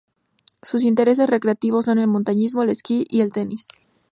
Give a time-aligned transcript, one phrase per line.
[0.63, 3.67] Sus intereses recreativos son el montañismo, el esquí y el tenis.